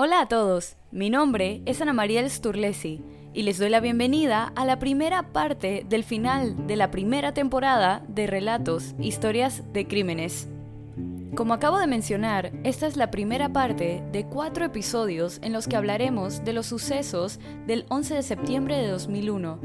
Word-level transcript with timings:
Hola 0.00 0.20
a 0.20 0.28
todos, 0.28 0.76
mi 0.92 1.10
nombre 1.10 1.60
es 1.66 1.80
Ana 1.80 1.92
María 1.92 2.28
Sturlesi 2.28 3.02
y 3.34 3.42
les 3.42 3.58
doy 3.58 3.68
la 3.68 3.80
bienvenida 3.80 4.52
a 4.54 4.64
la 4.64 4.78
primera 4.78 5.32
parte 5.32 5.84
del 5.88 6.04
final 6.04 6.68
de 6.68 6.76
la 6.76 6.92
primera 6.92 7.34
temporada 7.34 8.04
de 8.06 8.28
Relatos, 8.28 8.94
Historias 9.00 9.64
de 9.72 9.88
Crímenes. 9.88 10.46
Como 11.34 11.52
acabo 11.52 11.80
de 11.80 11.88
mencionar, 11.88 12.52
esta 12.62 12.86
es 12.86 12.96
la 12.96 13.10
primera 13.10 13.52
parte 13.52 14.04
de 14.12 14.24
cuatro 14.24 14.64
episodios 14.64 15.40
en 15.42 15.52
los 15.52 15.66
que 15.66 15.74
hablaremos 15.74 16.44
de 16.44 16.52
los 16.52 16.66
sucesos 16.66 17.40
del 17.66 17.84
11 17.88 18.14
de 18.14 18.22
septiembre 18.22 18.76
de 18.76 18.86
2001. 18.86 19.58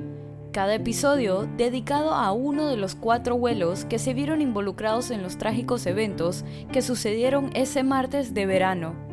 Cada 0.51 0.73
episodio 0.73 1.47
dedicado 1.57 2.09
a 2.09 2.31
uno 2.31 2.65
de 2.65 2.77
los 2.77 2.95
cuatro 2.95 3.37
vuelos 3.37 3.85
que 3.85 3.99
se 3.99 4.15
vieron 4.15 4.41
involucrados 4.41 5.11
en 5.11 5.21
los 5.21 5.37
trágicos 5.37 5.85
eventos 5.85 6.43
que 6.71 6.81
sucedieron 6.81 7.51
ese 7.53 7.83
martes 7.83 8.33
de 8.33 8.47
verano. 8.47 9.12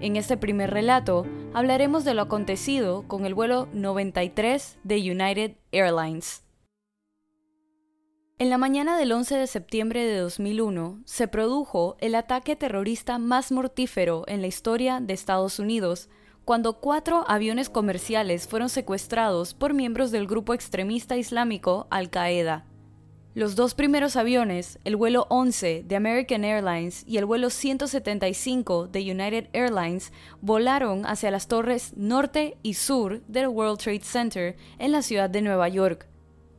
En 0.00 0.14
este 0.14 0.36
primer 0.36 0.70
relato 0.70 1.26
hablaremos 1.54 2.04
de 2.04 2.14
lo 2.14 2.22
acontecido 2.22 3.02
con 3.08 3.26
el 3.26 3.34
vuelo 3.34 3.68
93 3.72 4.78
de 4.84 4.96
United 4.96 5.56
Airlines. 5.72 6.44
En 8.38 8.48
la 8.48 8.58
mañana 8.58 8.96
del 8.96 9.10
11 9.10 9.36
de 9.36 9.48
septiembre 9.48 10.04
de 10.04 10.18
2001 10.18 11.00
se 11.04 11.26
produjo 11.26 11.96
el 11.98 12.14
ataque 12.14 12.54
terrorista 12.54 13.18
más 13.18 13.50
mortífero 13.50 14.22
en 14.28 14.40
la 14.40 14.46
historia 14.46 15.00
de 15.00 15.14
Estados 15.14 15.58
Unidos, 15.58 16.08
cuando 16.44 16.78
cuatro 16.78 17.24
aviones 17.26 17.68
comerciales 17.68 18.46
fueron 18.46 18.68
secuestrados 18.68 19.52
por 19.52 19.74
miembros 19.74 20.12
del 20.12 20.28
grupo 20.28 20.54
extremista 20.54 21.16
islámico 21.16 21.88
Al-Qaeda. 21.90 22.66
Los 23.38 23.54
dos 23.54 23.74
primeros 23.74 24.16
aviones, 24.16 24.80
el 24.82 24.96
vuelo 24.96 25.28
11 25.30 25.84
de 25.86 25.94
American 25.94 26.42
Airlines 26.42 27.04
y 27.06 27.18
el 27.18 27.24
vuelo 27.24 27.50
175 27.50 28.88
de 28.88 29.12
United 29.12 29.46
Airlines, 29.52 30.12
volaron 30.40 31.06
hacia 31.06 31.30
las 31.30 31.46
torres 31.46 31.92
norte 31.96 32.56
y 32.64 32.74
sur 32.74 33.22
del 33.28 33.46
World 33.46 33.78
Trade 33.78 34.00
Center 34.02 34.56
en 34.80 34.90
la 34.90 35.02
ciudad 35.02 35.30
de 35.30 35.42
Nueva 35.42 35.68
York. 35.68 36.08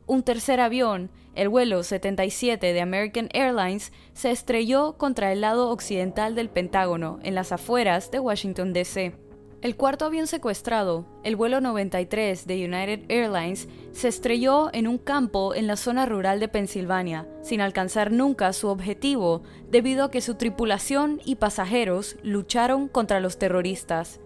Un 0.06 0.22
tercer 0.22 0.58
avión, 0.58 1.10
el 1.34 1.50
vuelo 1.50 1.82
77 1.82 2.72
de 2.72 2.80
American 2.80 3.28
Airlines 3.34 3.92
se 4.14 4.30
estrelló 4.30 4.94
contra 4.96 5.32
el 5.32 5.42
lado 5.42 5.68
occidental 5.68 6.34
del 6.34 6.48
Pentágono, 6.48 7.18
en 7.22 7.34
las 7.34 7.52
afueras 7.52 8.10
de 8.10 8.20
Washington, 8.20 8.72
D.C. 8.72 9.29
El 9.62 9.76
cuarto 9.76 10.06
avión 10.06 10.26
secuestrado, 10.26 11.04
el 11.22 11.36
vuelo 11.36 11.60
93 11.60 12.46
de 12.46 12.64
United 12.64 13.00
Airlines, 13.10 13.68
se 13.92 14.08
estrelló 14.08 14.70
en 14.72 14.88
un 14.88 14.96
campo 14.96 15.54
en 15.54 15.66
la 15.66 15.76
zona 15.76 16.06
rural 16.06 16.40
de 16.40 16.48
Pensilvania, 16.48 17.28
sin 17.42 17.60
alcanzar 17.60 18.10
nunca 18.10 18.54
su 18.54 18.68
objetivo 18.68 19.42
debido 19.68 20.04
a 20.04 20.10
que 20.10 20.22
su 20.22 20.36
tripulación 20.36 21.20
y 21.26 21.34
pasajeros 21.34 22.16
lucharon 22.22 22.88
contra 22.88 23.20
los 23.20 23.36
terroristas. 23.36 24.20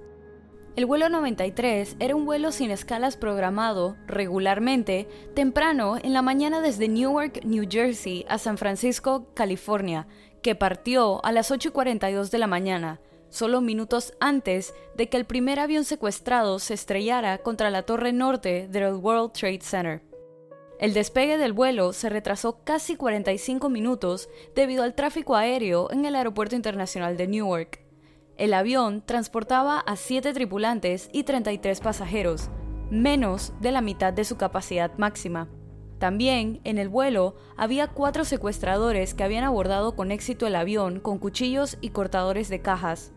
El 0.77 0.87
vuelo 0.87 1.09
93 1.09 1.97
era 1.99 2.15
un 2.15 2.27
vuelo 2.27 2.53
sin 2.53 2.71
escalas 2.71 3.17
programado 3.17 3.97
regularmente 4.07 5.09
temprano 5.35 5.97
en 6.01 6.13
la 6.13 6.23
mañana 6.23 6.61
desde 6.61 6.87
Newark, 6.87 7.45
New 7.45 7.67
Jersey 7.69 8.25
a 8.29 8.39
San 8.39 8.57
Francisco, 8.57 9.27
California, 9.35 10.07
que 10.43 10.55
partió 10.55 11.25
a 11.25 11.33
las 11.33 11.51
8.42 11.51 12.31
de 12.31 12.39
la 12.39 12.47
mañana, 12.47 13.01
solo 13.35 13.61
minutos 13.61 14.15
antes 14.21 14.75
de 14.97 15.09
que 15.09 15.17
el 15.17 15.25
primer 15.25 15.59
avión 15.59 15.83
secuestrado 15.85 16.61
se 16.61 16.75
estrellara 16.75 17.39
contra 17.39 17.69
la 17.69 17.83
torre 17.83 18.13
norte 18.13 18.69
del 18.69 18.95
World 18.95 19.33
Trade 19.33 19.61
Center. 19.61 20.03
El 20.79 20.95
despegue 20.95 21.37
del 21.37 21.53
vuelo 21.53 21.93
se 21.93 22.09
retrasó 22.11 22.63
casi 22.63 22.95
45 22.95 23.69
minutos 23.71 24.29
debido 24.55 24.85
al 24.85 24.95
tráfico 24.95 25.35
aéreo 25.35 25.91
en 25.91 26.05
el 26.05 26.15
Aeropuerto 26.15 26.55
Internacional 26.55 27.17
de 27.17 27.27
Newark. 27.27 27.81
El 28.37 28.55
avión 28.55 29.03
transportaba 29.05 29.81
a 29.81 29.97
7 29.97 30.33
tripulantes 30.33 31.09
y 31.13 31.25
33 31.25 31.81
pasajeros, 31.81 32.51
menos 32.89 33.53
de 33.61 33.73
la 33.73 33.81
mitad 33.81 34.13
de 34.13 34.25
su 34.25 34.37
capacidad 34.37 34.97
máxima. 34.97 35.49
También 35.99 36.61
en 36.63 36.79
el 36.79 36.89
vuelo 36.89 37.35
había 37.57 37.89
cuatro 37.89 38.25
secuestradores 38.25 39.13
que 39.13 39.25
habían 39.25 39.43
abordado 39.43 39.97
con 39.97 40.13
éxito 40.13 40.47
el 40.47 40.55
avión 40.55 41.01
con 41.01 41.19
cuchillos 41.19 41.79
y 41.81 41.91
cortadores 41.91 42.49
de 42.49 42.61
cajas. 42.61 43.13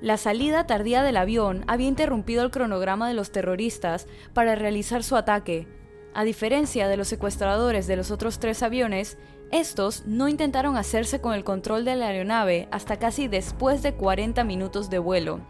La 0.00 0.18
salida 0.18 0.66
tardía 0.66 1.02
del 1.02 1.16
avión 1.16 1.64
había 1.66 1.88
interrumpido 1.88 2.42
el 2.44 2.50
cronograma 2.50 3.08
de 3.08 3.14
los 3.14 3.30
terroristas 3.30 4.06
para 4.34 4.54
realizar 4.54 5.02
su 5.02 5.16
ataque. 5.16 5.66
A 6.12 6.24
diferencia 6.24 6.88
de 6.88 6.96
los 6.96 7.08
secuestradores 7.08 7.86
de 7.86 7.96
los 7.96 8.10
otros 8.10 8.38
tres 8.38 8.62
aviones, 8.62 9.16
estos 9.50 10.04
no 10.06 10.28
intentaron 10.28 10.76
hacerse 10.76 11.20
con 11.20 11.34
el 11.34 11.44
control 11.44 11.84
de 11.84 11.96
la 11.96 12.08
aeronave 12.08 12.68
hasta 12.70 12.98
casi 12.98 13.28
después 13.28 13.82
de 13.82 13.94
40 13.94 14.44
minutos 14.44 14.90
de 14.90 14.98
vuelo. 14.98 15.40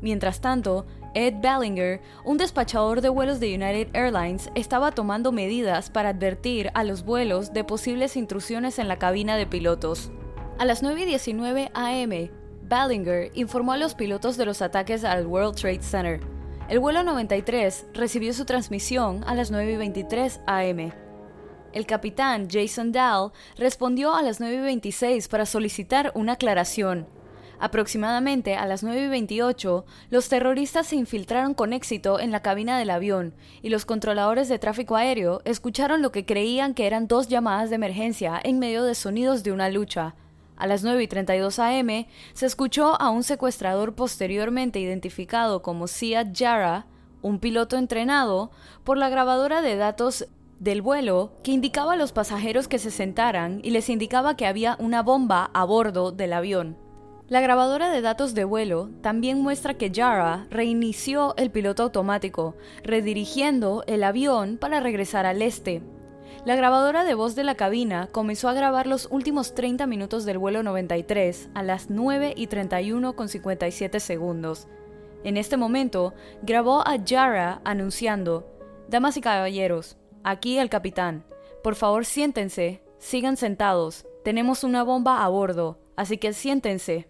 Mientras 0.00 0.40
tanto, 0.40 0.86
Ed 1.14 1.34
Ballinger, 1.42 2.00
un 2.24 2.36
despachador 2.36 3.00
de 3.00 3.08
vuelos 3.08 3.40
de 3.40 3.54
United 3.54 3.88
Airlines, 3.94 4.50
estaba 4.54 4.92
tomando 4.92 5.32
medidas 5.32 5.90
para 5.90 6.10
advertir 6.10 6.70
a 6.74 6.84
los 6.84 7.04
vuelos 7.04 7.52
de 7.52 7.64
posibles 7.64 8.16
intrusiones 8.16 8.78
en 8.78 8.88
la 8.88 8.98
cabina 8.98 9.36
de 9.36 9.46
pilotos. 9.46 10.12
A 10.58 10.64
las 10.64 10.82
9.19 10.82 11.70
am, 11.74 12.43
Ballinger 12.66 13.30
informó 13.34 13.72
a 13.72 13.76
los 13.76 13.94
pilotos 13.94 14.36
de 14.36 14.46
los 14.46 14.62
ataques 14.62 15.04
al 15.04 15.26
World 15.26 15.56
Trade 15.56 15.82
Center. 15.82 16.20
El 16.68 16.80
vuelo 16.80 17.02
93 17.02 17.88
recibió 17.92 18.32
su 18.32 18.46
transmisión 18.46 19.22
a 19.26 19.34
las 19.34 19.52
9.23 19.52 20.40
am. 20.46 20.92
El 21.74 21.86
capitán 21.86 22.48
Jason 22.50 22.90
Dahl 22.90 23.32
respondió 23.58 24.14
a 24.14 24.22
las 24.22 24.40
9.26 24.40 25.28
para 25.28 25.44
solicitar 25.44 26.12
una 26.14 26.32
aclaración. 26.34 27.06
Aproximadamente 27.58 28.56
a 28.56 28.66
las 28.66 28.82
9.28, 28.82 29.84
los 30.10 30.28
terroristas 30.28 30.86
se 30.86 30.96
infiltraron 30.96 31.54
con 31.54 31.72
éxito 31.72 32.18
en 32.18 32.30
la 32.30 32.40
cabina 32.40 32.78
del 32.78 32.90
avión 32.90 33.34
y 33.60 33.68
los 33.68 33.84
controladores 33.84 34.48
de 34.48 34.58
tráfico 34.58 34.96
aéreo 34.96 35.42
escucharon 35.44 36.00
lo 36.00 36.12
que 36.12 36.24
creían 36.24 36.74
que 36.74 36.86
eran 36.86 37.08
dos 37.08 37.28
llamadas 37.28 37.68
de 37.68 37.76
emergencia 37.76 38.40
en 38.42 38.58
medio 38.58 38.84
de 38.84 38.94
sonidos 38.94 39.42
de 39.42 39.52
una 39.52 39.68
lucha. 39.68 40.14
A 40.56 40.66
las 40.66 40.84
9.32 40.84 41.58
am 41.58 42.06
se 42.32 42.46
escuchó 42.46 43.00
a 43.00 43.10
un 43.10 43.24
secuestrador 43.24 43.94
posteriormente 43.94 44.78
identificado 44.78 45.62
como 45.62 45.86
Siad 45.86 46.28
Jara, 46.34 46.86
un 47.22 47.38
piloto 47.38 47.76
entrenado, 47.76 48.50
por 48.84 48.98
la 48.98 49.08
grabadora 49.08 49.62
de 49.62 49.76
datos 49.76 50.26
del 50.58 50.82
vuelo 50.82 51.32
que 51.42 51.52
indicaba 51.52 51.94
a 51.94 51.96
los 51.96 52.12
pasajeros 52.12 52.68
que 52.68 52.78
se 52.78 52.90
sentaran 52.90 53.60
y 53.62 53.70
les 53.70 53.88
indicaba 53.88 54.36
que 54.36 54.46
había 54.46 54.76
una 54.78 55.02
bomba 55.02 55.50
a 55.52 55.64
bordo 55.64 56.12
del 56.12 56.32
avión. 56.32 56.76
La 57.26 57.40
grabadora 57.40 57.90
de 57.90 58.02
datos 58.02 58.34
de 58.34 58.44
vuelo 58.44 58.90
también 59.00 59.40
muestra 59.40 59.74
que 59.74 59.90
Jara 59.92 60.46
reinició 60.50 61.34
el 61.38 61.50
piloto 61.50 61.84
automático, 61.84 62.54
redirigiendo 62.82 63.82
el 63.86 64.04
avión 64.04 64.58
para 64.58 64.80
regresar 64.80 65.24
al 65.24 65.40
este. 65.40 65.82
La 66.44 66.56
grabadora 66.56 67.04
de 67.04 67.14
voz 67.14 67.34
de 67.34 67.42
la 67.42 67.54
cabina 67.54 68.08
comenzó 68.12 68.50
a 68.50 68.52
grabar 68.52 68.86
los 68.86 69.08
últimos 69.10 69.54
30 69.54 69.86
minutos 69.86 70.26
del 70.26 70.36
vuelo 70.36 70.62
93 70.62 71.48
a 71.54 71.62
las 71.62 71.88
9 71.88 72.34
y 72.36 72.48
31 72.48 73.16
con 73.16 73.30
57 73.30 73.98
segundos. 73.98 74.68
En 75.24 75.38
este 75.38 75.56
momento, 75.56 76.12
grabó 76.42 76.86
a 76.86 76.96
Jara 77.02 77.62
anunciando, 77.64 78.46
Damas 78.88 79.16
y 79.16 79.22
caballeros, 79.22 79.96
Aquí 80.22 80.58
el 80.58 80.70
capitán. 80.70 81.24
Por 81.62 81.76
favor, 81.76 82.04
siéntense. 82.04 82.82
Sigan 82.98 83.36
sentados. 83.36 84.06
Tenemos 84.22 84.64
una 84.64 84.82
bomba 84.82 85.22
a 85.24 85.28
bordo, 85.28 85.78
así 85.96 86.18
que 86.18 86.32
siéntense. 86.32 87.08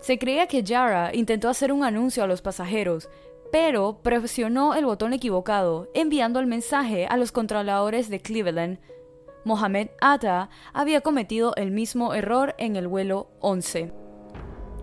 Se 0.00 0.18
creía 0.18 0.46
que 0.46 0.62
Yara 0.62 1.14
intentó 1.14 1.48
hacer 1.48 1.72
un 1.72 1.84
anuncio 1.84 2.22
a 2.22 2.28
los 2.28 2.42
pasajeros, 2.42 3.08
pero 3.52 3.98
presionó 4.02 4.74
el 4.74 4.86
botón 4.86 5.12
equivocado, 5.12 5.88
enviando 5.92 6.40
el 6.40 6.46
mensaje 6.46 7.06
a 7.06 7.18
los 7.18 7.32
controladores 7.32 8.08
de 8.08 8.18
Cleveland. 8.18 8.78
Mohamed 9.44 9.88
Atta 10.00 10.48
había 10.72 11.02
cometido 11.02 11.54
el 11.56 11.70
mismo 11.70 12.14
error 12.14 12.54
en 12.56 12.76
el 12.76 12.88
vuelo 12.88 13.28
11. 13.40 13.92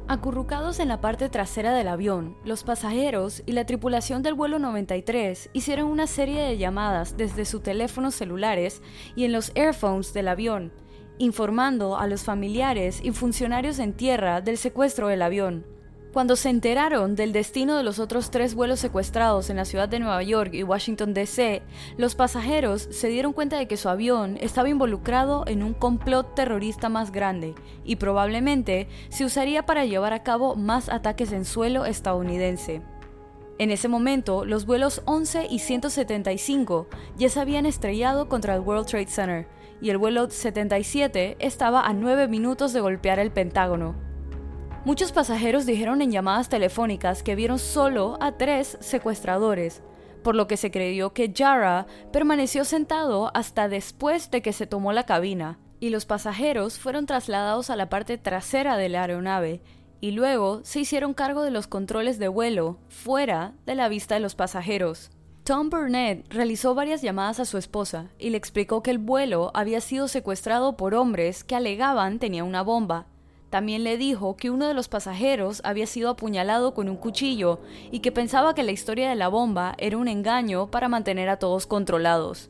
Acurrucados 0.08 0.80
en 0.80 0.88
la 0.88 1.02
parte 1.02 1.30
trasera 1.30 1.74
del 1.74 1.88
avión, 1.88 2.38
los 2.46 2.64
pasajeros 2.64 3.42
y 3.48 3.54
la 3.54 3.66
tripulación 3.66 4.22
del 4.22 4.36
vuelo 4.36 4.60
93 4.60 5.50
hicieron 5.54 5.88
una 5.88 6.06
serie 6.06 6.42
de 6.42 6.58
llamadas 6.58 7.18
desde 7.18 7.46
sus 7.46 7.64
teléfonos 7.64 8.14
celulares 8.14 8.84
y 9.16 9.26
en 9.26 9.32
los 9.32 9.52
airphones 9.56 10.14
del 10.14 10.28
avión, 10.28 10.72
informando 11.18 11.98
a 11.98 12.06
los 12.06 12.24
familiares 12.24 13.00
y 13.04 13.12
funcionarios 13.12 13.80
en 13.80 13.94
tierra 13.94 14.42
del 14.42 14.58
secuestro 14.58 15.08
del 15.08 15.24
avión. 15.24 15.79
Cuando 16.14 16.36
se 16.36 16.50
enteraron 16.50 17.16
del 17.16 17.34
destino 17.34 17.78
de 17.78 17.84
los 17.84 18.00
otros 18.00 18.32
tres 18.32 18.56
vuelos 18.56 18.80
secuestrados 18.80 19.52
en 19.52 19.58
la 19.58 19.66
ciudad 19.66 19.88
de 19.88 20.00
Nueva 20.00 20.24
York 20.24 20.56
y 20.56 20.64
Washington, 20.64 21.14
D.C., 21.14 21.62
los 21.98 22.16
pasajeros 22.16 22.88
se 22.90 23.10
dieron 23.10 23.32
cuenta 23.32 23.60
de 23.60 23.68
que 23.68 23.78
su 23.78 23.90
avión 23.90 24.36
estaba 24.42 24.70
involucrado 24.70 25.44
en 25.46 25.62
un 25.62 25.76
complot 25.76 26.34
terrorista 26.34 26.90
más 26.90 27.12
grande 27.12 27.54
y 27.86 27.98
probablemente 27.98 28.88
se 29.10 29.24
usaría 29.24 29.68
para 29.68 29.86
llevar 29.86 30.14
a 30.14 30.24
cabo 30.24 30.56
más 30.56 30.90
ataques 30.90 31.32
en 31.32 31.46
suelo 31.46 31.86
estadounidense. 31.86 32.82
En 33.60 33.70
ese 33.70 33.88
momento, 33.88 34.46
los 34.46 34.66
vuelos 34.66 35.04
11 35.06 35.46
y 35.48 35.60
175 35.60 36.88
ya 37.18 37.30
se 37.30 37.40
habían 37.40 37.68
estrellado 37.68 38.30
contra 38.30 38.56
el 38.56 38.62
World 38.62 38.88
Trade 38.88 39.08
Center 39.08 39.48
y 39.80 39.92
el 39.92 40.00
vuelo 40.00 40.28
77 40.28 41.38
estaba 41.40 41.86
a 41.86 41.94
9 41.94 42.28
minutos 42.28 42.74
de 42.74 42.82
golpear 42.82 43.20
el 43.20 43.32
Pentágono. 43.32 44.09
Muchos 44.90 45.12
pasajeros 45.12 45.68
dijeron 45.68 46.02
en 46.02 46.12
llamadas 46.12 46.50
telefónicas 46.50 47.22
que 47.22 47.36
vieron 47.36 47.60
solo 47.60 48.18
a 48.22 48.32
tres 48.40 48.76
secuestradores, 48.82 49.84
por 50.24 50.34
lo 50.34 50.48
que 50.48 50.58
se 50.58 50.72
creyó 50.72 51.14
que 51.14 51.32
Jara 51.32 51.86
permaneció 52.12 52.66
sentado 52.66 53.30
hasta 53.36 53.70
después 53.70 54.32
de 54.32 54.42
que 54.42 54.52
se 54.52 54.66
tomó 54.66 54.92
la 54.92 55.06
cabina, 55.06 55.60
y 55.80 55.92
los 55.92 56.08
pasajeros 56.08 56.80
fueron 56.80 57.06
trasladados 57.06 57.70
a 57.70 57.76
la 57.76 57.88
parte 57.88 58.18
trasera 58.18 58.78
de 58.78 58.90
la 58.90 59.04
aeronave, 59.04 59.62
y 60.02 60.10
luego 60.10 60.62
se 60.64 60.80
hicieron 60.80 61.14
cargo 61.14 61.44
de 61.44 61.52
los 61.52 61.68
controles 61.68 62.18
de 62.18 62.28
vuelo, 62.28 62.80
fuera 62.88 63.54
de 63.68 63.76
la 63.76 63.90
vista 63.90 64.16
de 64.16 64.22
los 64.22 64.34
pasajeros. 64.34 65.12
Tom 65.44 65.70
Burnett 65.70 66.26
realizó 66.34 66.74
varias 66.74 67.04
llamadas 67.04 67.40
a 67.40 67.46
su 67.46 67.60
esposa 67.60 68.10
y 68.18 68.32
le 68.32 68.38
explicó 68.38 68.82
que 68.82 68.90
el 68.90 68.98
vuelo 68.98 69.52
había 69.54 69.82
sido 69.82 70.08
secuestrado 70.08 70.78
por 70.78 70.96
hombres 70.96 71.44
que 71.44 71.56
alegaban 71.56 72.18
tenía 72.18 72.44
una 72.44 72.64
bomba, 72.64 73.06
también 73.50 73.84
le 73.84 73.98
dijo 73.98 74.36
que 74.36 74.52
uno 74.52 74.68
de 74.68 74.74
los 74.74 74.90
pasajeros 74.90 75.62
había 75.64 75.88
sido 75.88 76.10
apuñalado 76.10 76.74
con 76.74 76.88
un 76.88 76.98
cuchillo 76.98 77.60
y 77.92 78.00
que 78.00 78.12
pensaba 78.12 78.54
que 78.54 78.64
la 78.64 78.72
historia 78.72 79.10
de 79.10 79.16
la 79.16 79.28
bomba 79.28 79.76
era 79.78 79.98
un 79.98 80.08
engaño 80.08 80.70
para 80.70 80.88
mantener 80.88 81.30
a 81.30 81.38
todos 81.38 81.66
controlados. 81.66 82.50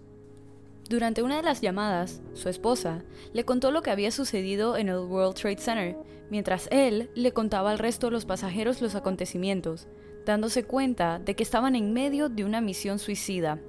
Durante 0.90 1.22
una 1.22 1.38
de 1.38 1.44
las 1.44 1.62
llamadas, 1.62 2.22
su 2.34 2.50
esposa 2.50 3.04
le 3.32 3.46
contó 3.46 3.72
lo 3.72 3.82
que 3.82 3.92
había 3.92 4.12
sucedido 4.12 4.76
en 4.76 4.90
el 4.90 4.98
World 4.98 5.36
Trade 5.36 5.60
Center, 5.60 5.98
mientras 6.32 6.68
él 6.72 7.10
le 7.14 7.32
contaba 7.32 7.72
al 7.72 7.80
resto 7.80 8.08
de 8.08 8.12
los 8.12 8.26
pasajeros 8.26 8.82
los 8.82 8.96
acontecimientos, 8.96 9.88
dándose 10.26 10.64
cuenta 10.64 11.20
de 11.20 11.36
que 11.36 11.44
estaban 11.44 11.76
en 11.76 11.94
medio 11.94 12.28
de 12.28 12.44
una 12.44 12.60
misión 12.60 13.00
suicida. 13.00 13.60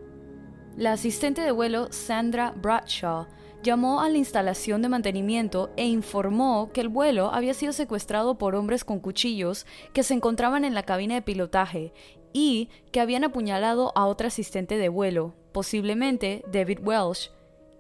La 0.77 0.93
asistente 0.93 1.43
de 1.43 1.51
vuelo 1.51 1.93
Sandra 1.93 2.55
Bradshaw 2.57 3.27
llamó 3.63 4.01
a 4.01 4.09
la 4.09 4.19
instalación 4.19 4.83
de 4.83 4.89
mantenimiento 4.89 5.71
e 5.77 5.87
informó 5.87 6.71
que 6.73 6.81
el 6.81 6.89
vuelo 6.89 7.31
había 7.33 7.55
sido 7.55 7.73
secuestrado 7.73 8.39
por 8.39 8.55
hombres 8.55 8.85
con 8.85 9.01
cuchillos 9.01 9.67
que 9.93 10.03
se 10.03 10.15
encontraban 10.15 10.65
en 10.65 10.75
la 10.75 10.83
cabina 10.83 11.15
de 11.15 11.23
pilotaje 11.23 11.93
y 12.33 12.69
que 12.93 13.01
habían 13.01 13.25
apuñalado 13.25 13.93
a 13.95 14.07
otra 14.07 14.29
asistente 14.29 14.79
de 14.79 14.89
vuelo, 14.89 15.35
posiblemente 15.53 16.45
David 16.51 16.79
Welsh, 16.83 17.31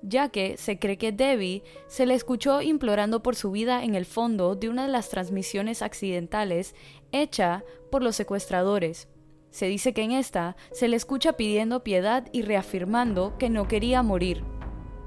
ya 0.02 0.28
que 0.28 0.56
se 0.56 0.78
cree 0.78 0.98
que 0.98 1.12
Debbie 1.12 1.62
se 1.86 2.06
le 2.06 2.14
escuchó 2.14 2.62
implorando 2.62 3.22
por 3.22 3.36
su 3.36 3.50
vida 3.50 3.84
en 3.84 3.94
el 3.94 4.06
fondo 4.06 4.56
de 4.56 4.68
una 4.68 4.86
de 4.86 4.92
las 4.92 5.08
transmisiones 5.08 5.82
accidentales 5.82 6.74
hecha 7.12 7.64
por 7.90 8.02
los 8.02 8.16
secuestradores. 8.16 9.08
Se 9.50 9.66
dice 9.66 9.92
que 9.92 10.02
en 10.02 10.12
esta 10.12 10.56
se 10.72 10.88
le 10.88 10.96
escucha 10.96 11.34
pidiendo 11.34 11.82
piedad 11.82 12.28
y 12.32 12.42
reafirmando 12.42 13.36
que 13.36 13.50
no 13.50 13.66
quería 13.66 14.02
morir. 14.02 14.44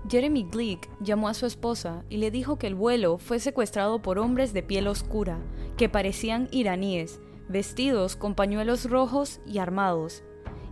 Jeremy 0.10 0.44
Glick 0.52 0.90
llamó 1.00 1.30
a 1.30 1.34
su 1.34 1.46
esposa 1.46 2.04
y 2.10 2.18
le 2.18 2.30
dijo 2.30 2.58
que 2.58 2.68
el 2.68 2.76
vuelo 2.76 3.18
fue 3.18 3.40
secuestrado 3.40 4.02
por 4.02 4.20
hombres 4.20 4.54
de 4.54 4.62
piel 4.62 4.88
oscura, 4.88 5.40
que 5.78 5.88
parecían 5.88 6.50
iraníes, 6.52 7.22
vestidos 7.48 8.16
con 8.16 8.36
pañuelos 8.36 8.90
rojos 8.90 9.40
y 9.46 9.60
armados. 9.60 10.24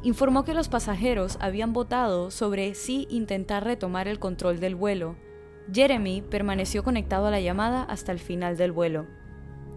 Informó 0.04 0.44
que 0.44 0.54
los 0.54 0.68
pasajeros 0.68 1.38
habían 1.40 1.74
votado 1.74 2.32
sobre 2.32 2.74
si 2.74 3.08
intentar 3.10 3.64
retomar 3.64 4.08
el 4.08 4.20
control 4.20 4.60
del 4.60 4.76
vuelo. 4.76 5.16
Jeremy 5.72 6.22
permaneció 6.24 6.84
conectado 6.84 7.28
a 7.28 7.32
la 7.32 7.40
llamada 7.40 7.84
hasta 7.84 8.12
el 8.12 8.20
final 8.20 8.58
del 8.58 8.72
vuelo. 8.72 9.06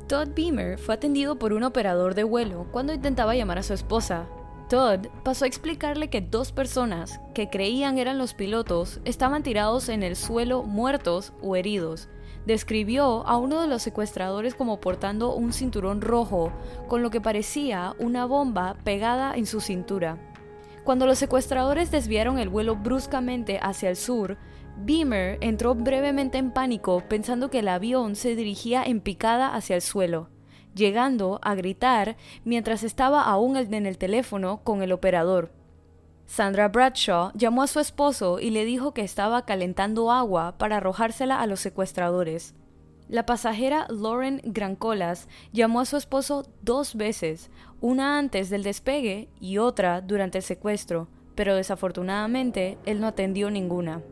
Todd 0.09 0.29
Beamer 0.35 0.79
fue 0.79 0.95
atendido 0.95 1.39
por 1.39 1.53
un 1.53 1.62
operador 1.62 2.15
de 2.15 2.25
vuelo 2.25 2.67
cuando 2.73 2.93
intentaba 2.93 3.37
llamar 3.37 3.59
a 3.59 3.62
su 3.62 3.73
esposa, 3.73 4.27
Todd 4.75 5.06
pasó 5.23 5.44
a 5.44 5.47
explicarle 5.47 6.11
que 6.11 6.21
dos 6.21 6.50
personas 6.50 7.21
que 7.32 7.49
creían 7.49 7.97
eran 7.97 8.19
los 8.19 8.35
pilotos 8.35 8.99
estaban 9.05 9.44
tirados 9.44 9.88
en 9.88 10.03
el 10.03 10.17
suelo 10.17 10.65
muertos 10.65 11.32
o 11.41 11.55
heridos. 11.55 12.09
Describió 12.44 13.25
a 13.25 13.37
uno 13.37 13.62
de 13.62 13.69
los 13.69 13.82
secuestradores 13.82 14.56
como 14.56 14.81
portando 14.81 15.32
un 15.32 15.53
cinturón 15.53 16.00
rojo, 16.00 16.50
con 16.88 17.05
lo 17.05 17.11
que 17.11 17.21
parecía 17.21 17.94
una 18.00 18.26
bomba 18.26 18.75
pegada 18.82 19.37
en 19.37 19.47
su 19.47 19.61
cintura. 19.61 20.19
Cuando 20.82 21.06
los 21.06 21.19
secuestradores 21.19 21.93
desviaron 21.93 22.41
el 22.41 22.49
vuelo 22.49 22.75
bruscamente 22.75 23.61
hacia 23.62 23.91
el 23.91 23.97
sur, 23.97 24.38
Beamer 24.77 25.38
entró 25.41 25.77
brevemente 25.77 26.38
en 26.38 26.50
pánico 26.50 27.00
pensando 27.09 27.49
que 27.49 27.61
el 27.61 27.69
avión 27.69 28.17
se 28.17 28.35
dirigía 28.35 28.82
en 28.82 29.00
picada 29.00 29.55
hacia 29.55 29.77
el 29.77 29.82
suelo 29.82 30.33
llegando 30.75 31.38
a 31.43 31.55
gritar 31.55 32.17
mientras 32.44 32.82
estaba 32.82 33.23
aún 33.23 33.56
en 33.56 33.87
el 33.87 33.99
teléfono 33.99 34.61
con 34.65 34.82
el 34.82 34.93
operador. 34.93 35.50
Sandra 36.26 36.69
Bradshaw 36.69 37.32
llamó 37.35 37.62
a 37.62 37.67
su 37.67 37.81
esposo 37.81 38.41
y 38.41 38.50
le 38.50 38.65
dijo 38.65 38.94
que 38.94 39.03
estaba 39.03 39.44
calentando 39.44 40.11
agua 40.11 40.56
para 40.59 40.79
arrojársela 40.79 41.41
a 41.41 41.47
los 41.47 41.61
secuestradores. 41.61 42.55
La 43.09 43.26
pasajera 43.26 43.87
Lauren 43.91 44.41
Grancolas 44.44 45.29
llamó 45.53 45.81
a 45.81 45.85
su 45.85 45.99
esposo 45.99 46.47
dos 46.62 46.94
veces, 46.94 47.50
una 47.81 48.19
antes 48.19 48.49
del 48.49 48.62
despegue 48.62 49.29
y 49.41 49.59
otra 49.59 50.00
durante 50.00 50.38
el 50.38 50.44
secuestro, 50.44 51.09
pero 51.35 51.55
desafortunadamente 51.55 52.79
él 52.87 53.00
no 53.00 53.06
atendió 53.06 53.50
ninguna. 53.50 54.03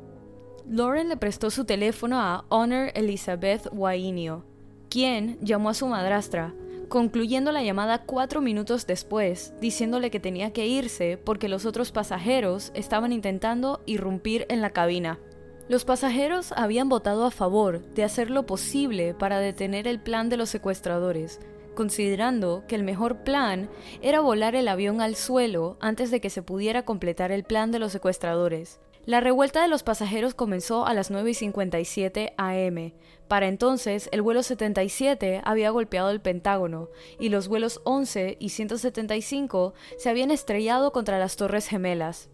Lauren 0.69 1.08
le 1.08 1.17
prestó 1.17 1.50
su 1.50 1.65
teléfono 1.65 2.20
a 2.20 2.44
Honor 2.50 2.91
Elizabeth 2.94 3.69
Wainio, 3.73 4.44
quien 4.93 5.39
llamó 5.41 5.71
a 5.71 5.75
su 5.75 5.87
madrastra, 5.87 6.53
concluyendo 6.91 7.50
la 7.50 7.62
llamada 7.62 8.03
cuatro 8.05 8.43
minutos 8.43 8.87
después, 8.87 9.55
diciéndole 9.59 10.11
que 10.11 10.21
tenía 10.21 10.53
que 10.53 10.67
irse 10.67 11.17
porque 11.17 11.49
los 11.49 11.65
otros 11.65 11.93
pasajeros 11.93 12.73
estaban 12.75 13.11
intentando 13.11 13.81
irrumpir 13.87 14.44
en 14.50 14.61
la 14.61 14.69
cabina. 14.69 15.19
Los 15.67 15.87
pasajeros 15.87 16.53
habían 16.59 16.91
votado 16.91 17.25
a 17.25 17.31
favor 17.31 17.81
de 17.94 18.05
hacer 18.05 18.29
lo 18.29 18.44
posible 18.44 19.15
para 19.15 19.39
detener 19.39 19.89
el 19.89 19.99
plan 19.99 20.29
de 20.29 20.37
los 20.37 20.50
secuestradores, 20.50 21.41
considerando 21.75 22.65
que 22.69 22.75
el 22.75 22.83
mejor 22.83 23.25
plan 23.25 23.71
era 24.03 24.21
volar 24.21 24.55
el 24.55 24.69
avión 24.69 25.00
al 25.00 25.17
suelo 25.17 25.79
antes 25.81 26.11
de 26.11 26.21
que 26.21 26.29
se 26.29 26.43
pudiera 26.43 26.85
completar 26.85 27.33
el 27.33 27.44
plan 27.44 27.73
de 27.73 27.79
los 27.79 27.93
secuestradores. 27.93 28.79
La 29.04 29.20
revuelta 29.20 29.60
de 29.60 29.69
los 29.69 29.82
pasajeros 29.82 30.34
comenzó 30.34 30.87
a 30.87 30.94
las 30.94 31.10
9.57 31.10 32.34
am. 32.37 32.93
Para 33.26 33.49
entonces, 33.49 34.08
el 34.12 34.22
vuelo 34.22 34.44
77 34.44 35.40
había 35.44 35.70
golpeado 35.70 36.10
el 36.10 36.20
Pentágono 36.20 36.88
y 37.19 37.28
los 37.28 37.49
vuelos 37.49 37.81
11 37.82 38.37
y 38.38 38.50
175 38.50 39.75
se 39.99 40.08
habían 40.08 40.31
estrellado 40.31 40.93
contra 40.93 41.19
las 41.19 41.34
Torres 41.34 41.66
Gemelas. 41.66 42.31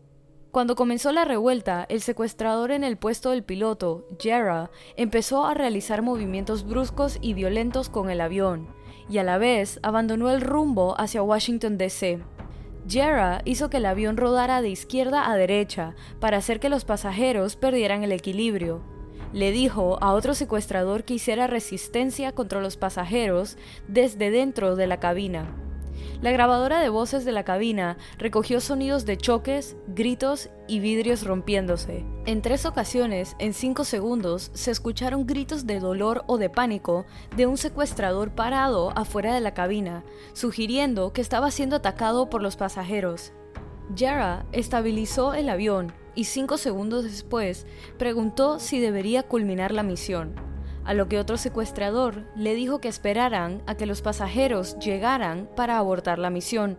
Cuando 0.51 0.77
comenzó 0.77 1.11
la 1.13 1.25
revuelta, 1.25 1.87
el 1.89 2.03
secuestrador 2.03 2.71
en 2.71 2.85
el 2.85 2.99
puesto 2.99 3.31
del 3.31 3.45
piloto, 3.45 4.07
Jera, 4.19 4.71
empezó 4.97 5.47
a 5.47 5.55
realizar 5.55 6.03
movimientos 6.03 6.67
bruscos 6.67 7.17
y 7.23 7.33
violentos 7.33 7.89
con 7.89 8.11
el 8.11 8.21
avión, 8.21 8.69
y 9.09 9.19
a 9.19 9.25
la 9.25 9.39
vez 9.39 9.81
abandonó 9.83 10.31
el 10.31 10.43
rumbo 10.43 11.01
hacia 11.01 11.23
Washington, 11.23 11.79
D.C. 11.79 12.19
Jera 12.89 13.43
hizo 13.45 13.69
que 13.69 13.77
el 13.77 13.87
avión 13.87 14.17
rodara 14.17 14.63
de 14.63 14.71
izquierda 14.71 15.31
a 15.31 15.37
derecha 15.37 15.95
para 16.21 16.39
hacer 16.39 16.59
que 16.59 16.71
los 16.71 16.87
pasajeros 16.87 17.55
perdieran 17.55 18.03
el 18.03 18.13
equilibrio. 18.13 18.81
Le 19.35 19.53
dijo 19.53 19.99
a 20.01 20.15
otro 20.15 20.35
secuestrador 20.35 21.05
que 21.05 21.15
hiciera 21.15 21.47
resistencia 21.47 22.33
contra 22.33 22.63
los 22.63 22.79
pasajeros 22.79 23.59
desde 23.89 24.31
dentro 24.31 24.75
de 24.75 24.87
la 24.87 25.01
cabina. 25.01 25.68
La 26.21 26.33
grabadora 26.33 26.81
de 26.81 26.89
voces 26.89 27.25
de 27.25 27.33
la 27.33 27.45
cabina 27.45 27.97
recogió 28.19 28.61
sonidos 28.61 29.05
de 29.05 29.17
choques, 29.17 29.77
gritos 29.87 30.51
y 30.67 30.81
vidrios 30.81 31.25
rompiéndose. 31.25 32.05
En 32.27 32.43
tres 32.43 32.67
ocasiones, 32.67 33.37
en 33.39 33.55
cinco 33.55 33.85
segundos, 33.85 34.51
se 34.53 34.71
escucharon 34.71 35.27
gritos 35.27 35.67
de 35.67 35.79
dolor 35.79 36.25
o 36.27 36.37
de 36.37 36.51
pánico 36.51 37.07
de 37.37 37.47
un 37.47 37.57
secuestrador 37.57 38.35
parado 38.35 38.91
afuera 38.97 39.35
de 39.35 39.41
la 39.41 39.55
cabina, 39.55 40.05
sugiriendo 40.33 41.13
que 41.13 41.21
estaba 41.21 41.51
siendo 41.51 41.77
atacado 41.77 42.29
por 42.29 42.43
los 42.43 42.57
pasajeros. 42.57 43.33
Jara 43.97 44.45
estabilizó 44.53 45.35
el 45.35 45.49
avión 45.49 45.93
y 46.15 46.25
cinco 46.25 46.59
segundos 46.59 47.05
después 47.05 47.67
preguntó 47.97 48.59
si 48.59 48.81
debería 48.81 49.23
culminar 49.23 49.73
la 49.73 49.83
misión 49.83 50.35
a 50.89 50.95
lo 50.95 51.07
que 51.07 51.19
otro 51.19 51.37
secuestrador 51.37 52.25
le 52.35 52.55
dijo 52.55 52.81
que 52.81 52.89
esperaran 52.89 53.63
a 53.67 53.75
que 53.75 53.85
los 53.85 54.01
pasajeros 54.01 54.79
llegaran 54.79 55.47
para 55.55 55.77
abortar 55.77 56.19
la 56.19 56.31
misión. 56.31 56.79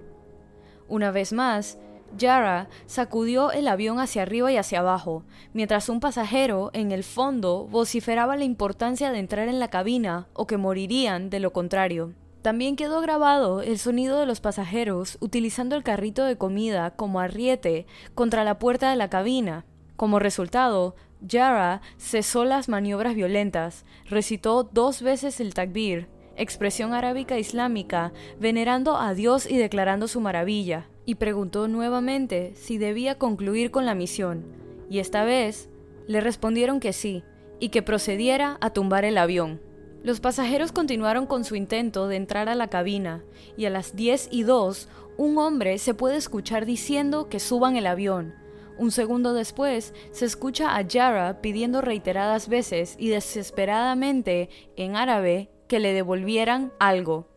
Una 0.87 1.11
vez 1.11 1.31
más, 1.31 1.77
Yara 2.17 2.69
sacudió 2.87 3.51
el 3.51 3.67
avión 3.67 3.99
hacia 3.99 4.23
arriba 4.23 4.51
y 4.51 4.57
hacia 4.57 4.79
abajo, 4.79 5.25
mientras 5.53 5.89
un 5.89 5.99
pasajero 5.99 6.71
en 6.73 6.91
el 6.91 7.03
fondo 7.03 7.67
vociferaba 7.69 8.35
la 8.35 8.45
importancia 8.45 9.11
de 9.11 9.19
entrar 9.19 9.47
en 9.47 9.59
la 9.59 9.67
cabina 9.67 10.27
o 10.33 10.47
que 10.47 10.57
morirían 10.57 11.29
de 11.29 11.39
lo 11.39 11.53
contrario. 11.53 12.15
También 12.41 12.77
quedó 12.77 13.01
grabado 13.01 13.61
el 13.61 13.77
sonido 13.77 14.19
de 14.19 14.25
los 14.25 14.41
pasajeros 14.41 15.19
utilizando 15.21 15.75
el 15.75 15.83
carrito 15.83 16.25
de 16.25 16.35
comida 16.35 16.95
como 16.95 17.19
arriete 17.19 17.85
contra 18.15 18.43
la 18.43 18.57
puerta 18.57 18.89
de 18.89 18.95
la 18.95 19.11
cabina. 19.11 19.65
Como 19.97 20.17
resultado, 20.17 20.95
Yara 21.21 21.81
cesó 21.97 22.45
las 22.45 22.69
maniobras 22.69 23.15
violentas, 23.15 23.85
recitó 24.05 24.63
dos 24.63 25.01
veces 25.01 25.39
el 25.39 25.53
takbir, 25.53 26.07
expresión 26.37 26.93
arábica 26.93 27.37
islámica, 27.37 28.13
venerando 28.39 28.97
a 28.97 29.13
Dios 29.13 29.49
y 29.49 29.57
declarando 29.57 30.07
su 30.07 30.21
maravilla, 30.21 30.87
y 31.05 31.15
preguntó 31.15 31.67
nuevamente 31.67 32.53
si 32.55 32.77
debía 32.77 33.17
concluir 33.17 33.71
con 33.71 33.85
la 33.85 33.95
misión, 33.95 34.45
y 34.89 34.99
esta 34.99 35.23
vez 35.25 35.69
le 36.07 36.21
respondieron 36.21 36.79
que 36.79 36.93
sí, 36.93 37.23
y 37.59 37.69
que 37.69 37.81
procediera 37.81 38.57
a 38.61 38.69
tumbar 38.69 39.03
el 39.03 39.17
avión. 39.17 39.61
Los 40.01 40.21
pasajeros 40.21 40.71
continuaron 40.71 41.25
con 41.25 41.43
su 41.43 41.55
intento 41.55 42.07
de 42.07 42.15
entrar 42.15 42.47
a 42.47 42.55
la 42.55 42.69
cabina 42.69 43.21
y 43.57 43.65
a 43.65 43.69
las 43.69 43.97
10 43.97 44.29
y 44.31 44.43
2 44.43 44.87
un 45.17 45.37
hombre 45.37 45.77
se 45.77 45.93
puede 45.93 46.15
escuchar 46.15 46.65
diciendo 46.65 47.27
que 47.27 47.41
suban 47.41 47.75
el 47.75 47.85
avión. 47.85 48.38
Un 48.79 48.91
segundo 48.91 49.33
después 49.33 49.93
se 50.11 50.23
escucha 50.23 50.77
a 50.77 50.81
Yara 50.81 51.41
pidiendo 51.41 51.81
reiteradas 51.81 52.47
veces 52.47 52.95
y 52.97 53.09
desesperadamente 53.09 54.49
en 54.77 54.95
árabe 54.95 55.49
que 55.67 55.81
le 55.81 55.91
devolvieran 55.91 56.71
algo, 56.79 57.27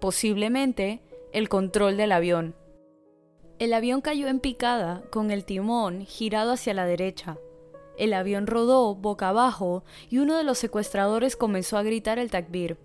posiblemente 0.00 1.02
el 1.32 1.48
control 1.48 1.96
del 1.96 2.12
avión. 2.12 2.54
El 3.58 3.72
avión 3.72 4.02
cayó 4.02 4.28
en 4.28 4.38
picada 4.38 5.02
con 5.10 5.32
el 5.32 5.44
timón 5.44 6.06
girado 6.06 6.52
hacia 6.52 6.74
la 6.74 6.86
derecha. 6.86 7.38
El 7.98 8.14
avión 8.14 8.46
rodó 8.46 8.94
boca 8.94 9.30
abajo 9.30 9.82
y 10.10 10.18
uno 10.18 10.36
de 10.36 10.44
los 10.44 10.58
secuestradores 10.58 11.34
comenzó 11.34 11.76
a 11.76 11.82
gritar 11.82 12.20
el 12.20 12.30
takbir. 12.30 12.78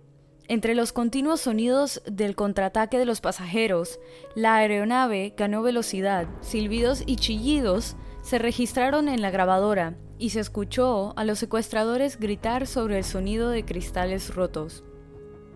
Entre 0.50 0.74
los 0.74 0.94
continuos 0.94 1.42
sonidos 1.42 2.02
del 2.08 2.36
contraataque 2.36 2.98
de 2.98 3.06
los 3.06 3.22
pasajeros, 3.22 4.00
la 4.34 4.56
aeronave 4.56 5.36
ganó 5.38 5.62
velocidad, 5.62 6.28
silbidos 6.42 7.04
y 7.06 7.18
chillidos 7.18 7.96
se 8.24 8.40
registraron 8.40 9.10
en 9.10 9.22
la 9.22 9.30
grabadora 9.30 9.96
y 10.18 10.32
se 10.32 10.40
escuchó 10.40 11.14
a 11.18 11.24
los 11.24 11.38
secuestradores 11.38 12.20
gritar 12.20 12.66
sobre 12.66 12.98
el 12.98 13.04
sonido 13.04 13.52
de 13.52 13.64
cristales 13.64 14.34
rotos. 14.34 14.84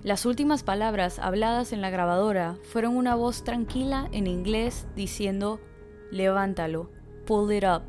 Las 0.03 0.27
últimas 0.27 0.61
palabras 0.61 1.17
habladas 1.17 1.73
en 1.73 1.81
la 1.81 1.89
grabadora 1.89 2.59
fueron 2.61 2.95
una 2.95 3.15
voz 3.15 3.43
tranquila 3.43 4.09
en 4.11 4.27
inglés 4.27 4.85
diciendo, 4.95 5.59
levántalo, 6.11 6.91
pull 7.25 7.51
it 7.51 7.63
up. 7.63 7.81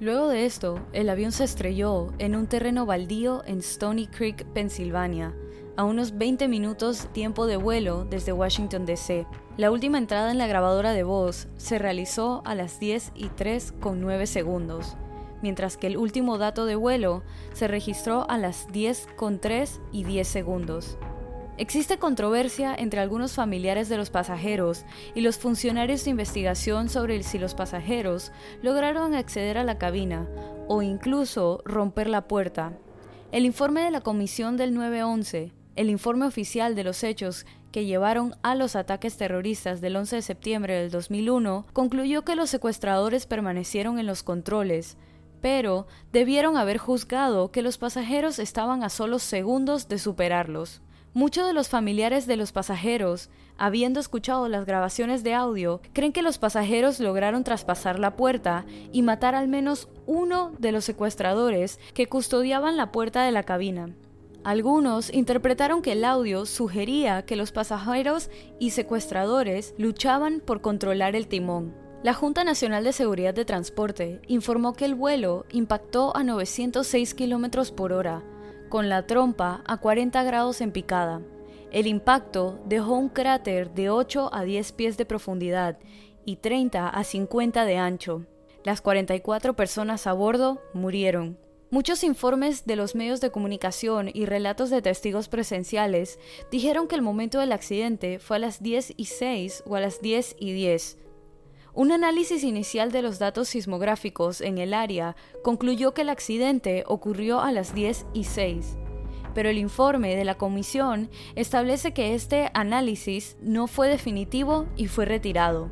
Luego 0.00 0.28
de 0.28 0.44
esto, 0.44 0.86
el 0.92 1.08
avión 1.08 1.32
se 1.32 1.44
estrelló 1.44 2.12
en 2.18 2.36
un 2.36 2.46
terreno 2.46 2.84
baldío 2.84 3.42
en 3.46 3.60
Stony 3.60 4.06
Creek, 4.14 4.44
Pensilvania, 4.52 5.34
a 5.76 5.84
unos 5.84 6.16
20 6.16 6.48
minutos 6.48 7.08
tiempo 7.12 7.46
de 7.46 7.56
vuelo 7.56 8.04
desde 8.04 8.32
Washington, 8.32 8.86
D.C. 8.86 9.26
La 9.56 9.70
última 9.70 9.98
entrada 9.98 10.30
en 10.30 10.38
la 10.38 10.46
grabadora 10.46 10.92
de 10.92 11.02
voz 11.02 11.48
se 11.56 11.78
realizó 11.78 12.42
a 12.44 12.54
las 12.54 12.80
10 12.80 13.12
y 13.14 13.28
3 13.28 13.72
con 13.80 14.00
9 14.00 14.26
segundos, 14.26 14.96
mientras 15.42 15.76
que 15.76 15.86
el 15.86 15.96
último 15.96 16.38
dato 16.38 16.66
de 16.66 16.76
vuelo 16.76 17.22
se 17.52 17.68
registró 17.68 18.28
a 18.30 18.38
las 18.38 18.70
10 18.72 19.08
con 19.16 19.38
3 19.38 19.80
y 19.92 20.04
10 20.04 20.26
segundos. 20.26 20.98
Existe 21.58 21.98
controversia 21.98 22.74
entre 22.76 23.00
algunos 23.00 23.32
familiares 23.32 23.88
de 23.88 23.96
los 23.96 24.10
pasajeros 24.10 24.84
y 25.14 25.22
los 25.22 25.38
funcionarios 25.38 26.04
de 26.04 26.10
investigación 26.10 26.90
sobre 26.90 27.22
si 27.22 27.38
los 27.38 27.54
pasajeros 27.54 28.30
lograron 28.62 29.14
acceder 29.14 29.56
a 29.56 29.64
la 29.64 29.78
cabina 29.78 30.28
o 30.68 30.82
incluso 30.82 31.62
romper 31.64 32.08
la 32.08 32.28
puerta. 32.28 32.72
El 33.32 33.46
informe 33.46 33.80
de 33.82 33.90
la 33.90 34.02
Comisión 34.02 34.58
del 34.58 34.74
911, 34.74 35.52
el 35.76 35.90
informe 35.90 36.26
oficial 36.26 36.74
de 36.74 36.84
los 36.84 37.04
hechos 37.04 37.46
que 37.70 37.84
llevaron 37.84 38.34
a 38.42 38.54
los 38.54 38.74
ataques 38.74 39.16
terroristas 39.16 39.80
del 39.80 39.96
11 39.96 40.16
de 40.16 40.22
septiembre 40.22 40.74
del 40.74 40.90
2001, 40.90 41.66
concluyó 41.72 42.24
que 42.24 42.34
los 42.34 42.50
secuestradores 42.50 43.26
permanecieron 43.26 43.98
en 43.98 44.06
los 44.06 44.22
controles, 44.22 44.96
pero 45.42 45.86
debieron 46.12 46.56
haber 46.56 46.78
juzgado 46.78 47.52
que 47.52 47.62
los 47.62 47.78
pasajeros 47.78 48.38
estaban 48.38 48.82
a 48.82 48.88
solo 48.88 49.18
segundos 49.18 49.88
de 49.88 49.98
superarlos. 49.98 50.80
Muchos 51.12 51.46
de 51.46 51.54
los 51.54 51.68
familiares 51.68 52.26
de 52.26 52.36
los 52.36 52.52
pasajeros, 52.52 53.30
habiendo 53.56 54.00
escuchado 54.00 54.48
las 54.48 54.66
grabaciones 54.66 55.22
de 55.22 55.32
audio, 55.32 55.80
creen 55.94 56.12
que 56.12 56.20
los 56.20 56.36
pasajeros 56.36 57.00
lograron 57.00 57.42
traspasar 57.42 57.98
la 57.98 58.16
puerta 58.16 58.66
y 58.92 59.00
matar 59.02 59.34
al 59.34 59.48
menos 59.48 59.88
uno 60.06 60.52
de 60.58 60.72
los 60.72 60.84
secuestradores 60.84 61.80
que 61.94 62.06
custodiaban 62.06 62.76
la 62.76 62.92
puerta 62.92 63.22
de 63.24 63.32
la 63.32 63.44
cabina. 63.44 63.94
Algunos 64.46 65.12
interpretaron 65.12 65.82
que 65.82 65.90
el 65.90 66.04
audio 66.04 66.46
sugería 66.46 67.22
que 67.22 67.34
los 67.34 67.50
pasajeros 67.50 68.30
y 68.60 68.70
secuestradores 68.70 69.74
luchaban 69.76 70.38
por 70.38 70.60
controlar 70.60 71.16
el 71.16 71.26
timón. 71.26 71.74
La 72.04 72.14
Junta 72.14 72.44
Nacional 72.44 72.84
de 72.84 72.92
Seguridad 72.92 73.34
de 73.34 73.44
Transporte 73.44 74.20
informó 74.28 74.74
que 74.74 74.84
el 74.84 74.94
vuelo 74.94 75.46
impactó 75.50 76.16
a 76.16 76.22
906 76.22 77.14
km 77.14 77.72
por 77.72 77.92
hora, 77.92 78.22
con 78.68 78.88
la 78.88 79.04
trompa 79.08 79.64
a 79.66 79.78
40 79.78 80.22
grados 80.22 80.60
en 80.60 80.70
picada. 80.70 81.22
El 81.72 81.88
impacto 81.88 82.60
dejó 82.66 82.94
un 82.94 83.08
cráter 83.08 83.74
de 83.74 83.90
8 83.90 84.30
a 84.32 84.44
10 84.44 84.70
pies 84.70 84.96
de 84.96 85.06
profundidad 85.06 85.76
y 86.24 86.36
30 86.36 86.88
a 86.88 87.02
50 87.02 87.64
de 87.64 87.78
ancho. 87.78 88.26
Las 88.62 88.80
44 88.80 89.56
personas 89.56 90.06
a 90.06 90.12
bordo 90.12 90.62
murieron. 90.72 91.36
Muchos 91.70 92.04
informes 92.04 92.64
de 92.64 92.76
los 92.76 92.94
medios 92.94 93.20
de 93.20 93.30
comunicación 93.30 94.10
y 94.12 94.24
relatos 94.26 94.70
de 94.70 94.82
testigos 94.82 95.28
presenciales 95.28 96.18
dijeron 96.50 96.86
que 96.86 96.94
el 96.94 97.02
momento 97.02 97.40
del 97.40 97.52
accidente 97.52 98.18
fue 98.18 98.36
a 98.36 98.40
las 98.40 98.62
10 98.62 98.94
y 98.96 99.06
6 99.06 99.64
o 99.66 99.76
a 99.76 99.80
las 99.80 100.00
10 100.00 100.36
y 100.38 100.52
10, 100.52 100.98
un 101.76 101.92
análisis 101.92 102.42
inicial 102.42 102.90
de 102.90 103.02
los 103.02 103.18
datos 103.18 103.48
sismográficos 103.48 104.40
en 104.40 104.56
el 104.56 104.72
área 104.72 105.14
concluyó 105.42 105.92
que 105.92 106.00
el 106.00 106.08
accidente 106.08 106.84
ocurrió 106.86 107.40
a 107.40 107.52
las 107.52 107.74
10 107.74 108.06
y 108.14 108.24
6, 108.24 108.78
pero 109.34 109.50
el 109.50 109.58
informe 109.58 110.16
de 110.16 110.24
la 110.24 110.38
comisión 110.38 111.10
establece 111.34 111.92
que 111.92 112.14
este 112.14 112.50
análisis 112.54 113.36
no 113.42 113.66
fue 113.66 113.90
definitivo 113.90 114.66
y 114.78 114.86
fue 114.86 115.04
retirado. 115.04 115.70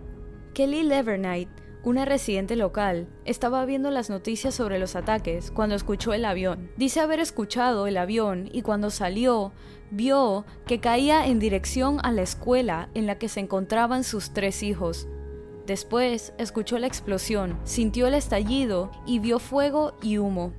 Kelly 0.53 0.83
Levernight, 0.83 1.49
una 1.85 2.07
residente 2.07 2.57
local, 2.57 3.09
estaba 3.27 3.65
viendo 3.67 3.91
las 3.91 4.09
noticias 4.09 4.55
sobre 4.55 4.79
los 4.79 4.97
ataques 4.97 5.51
cuando 5.51 5.75
escuchó 5.75 6.15
el 6.15 6.25
avión. 6.25 6.71
Dice 6.77 7.01
haber 7.01 7.21
escuchado 7.21 7.87
el 7.87 7.99
avión 7.99 8.49
y 8.53 8.63
cuando 8.63 8.91
salió 8.91 9.53
vio 9.91 10.47
que 10.67 10.81
caía 10.81 11.27
en 11.27 11.39
dirección 11.39 11.99
a 12.03 12.11
la 12.11 12.23
escuela 12.23 12.89
en 12.95 13.07
la 13.07 13.19
que 13.19 13.29
se 13.29 13.41
encontraban 13.41 14.03
sus 14.03 14.33
tres 14.33 14.63
hijos. 14.63 15.07
Después 15.67 16.33
escuchó 16.39 16.79
la 16.79 16.87
explosión, 16.87 17.59
sintió 17.65 18.07
el 18.07 18.15
estallido 18.15 18.91
y 19.07 19.19
vio 19.19 19.39
fuego 19.39 19.95
y 20.03 20.19
humo. 20.19 20.53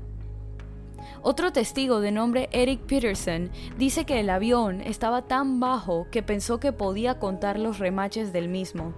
Otro 1.22 1.52
testigo 1.52 2.02
de 2.02 2.12
nombre 2.12 2.50
Eric 2.52 2.82
Peterson 2.82 3.50
dice 3.78 4.06
que 4.06 4.20
el 4.20 4.30
avión 4.30 4.82
estaba 4.82 5.24
tan 5.24 5.60
bajo 5.60 6.08
que 6.12 6.22
pensó 6.22 6.60
que 6.60 6.72
podía 6.72 7.20
contar 7.20 7.60
los 7.60 7.80
remaches 7.80 8.32
del 8.32 8.48
mismo. 8.48 8.94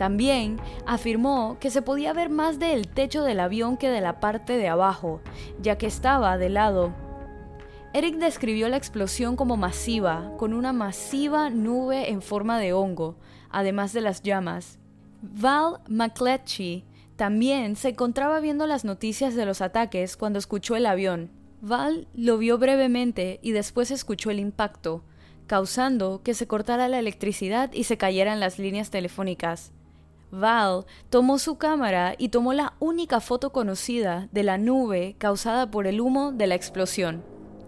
También 0.00 0.58
afirmó 0.86 1.58
que 1.60 1.68
se 1.68 1.82
podía 1.82 2.14
ver 2.14 2.30
más 2.30 2.58
del 2.58 2.88
techo 2.88 3.22
del 3.22 3.38
avión 3.38 3.76
que 3.76 3.90
de 3.90 4.00
la 4.00 4.18
parte 4.18 4.56
de 4.56 4.66
abajo, 4.66 5.20
ya 5.60 5.76
que 5.76 5.86
estaba 5.86 6.38
de 6.38 6.48
lado. 6.48 6.94
Eric 7.92 8.16
describió 8.16 8.70
la 8.70 8.78
explosión 8.78 9.36
como 9.36 9.58
masiva, 9.58 10.32
con 10.38 10.54
una 10.54 10.72
masiva 10.72 11.50
nube 11.50 12.08
en 12.08 12.22
forma 12.22 12.58
de 12.58 12.72
hongo, 12.72 13.18
además 13.50 13.92
de 13.92 14.00
las 14.00 14.22
llamas. 14.22 14.78
Val 15.20 15.82
McCletchy 15.86 16.86
también 17.16 17.76
se 17.76 17.90
encontraba 17.90 18.40
viendo 18.40 18.66
las 18.66 18.86
noticias 18.86 19.34
de 19.34 19.44
los 19.44 19.60
ataques 19.60 20.16
cuando 20.16 20.38
escuchó 20.38 20.76
el 20.76 20.86
avión. 20.86 21.30
Val 21.60 22.08
lo 22.14 22.38
vio 22.38 22.56
brevemente 22.56 23.38
y 23.42 23.52
después 23.52 23.90
escuchó 23.90 24.30
el 24.30 24.40
impacto, 24.40 25.04
causando 25.46 26.22
que 26.24 26.32
se 26.32 26.46
cortara 26.46 26.88
la 26.88 26.98
electricidad 26.98 27.70
y 27.74 27.84
se 27.84 27.98
cayeran 27.98 28.40
las 28.40 28.58
líneas 28.58 28.88
telefónicas. 28.88 29.74
Val 30.30 30.84
tomó 31.08 31.38
su 31.38 31.58
cámara 31.58 32.14
y 32.16 32.28
tomó 32.28 32.52
la 32.52 32.74
única 32.78 33.20
foto 33.20 33.50
conocida 33.50 34.28
de 34.32 34.42
la 34.42 34.58
nube 34.58 35.16
causada 35.18 35.70
por 35.70 35.86
el 35.86 36.00
humo 36.00 36.32
de 36.32 36.46
la 36.46 36.54
explosión. 36.54 37.24